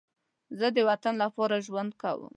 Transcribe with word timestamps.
زه 0.59 0.67
د 0.75 0.77
وطن 0.89 1.13
لپاره 1.23 1.55
ژوند 1.65 1.91
کوم 2.01 2.29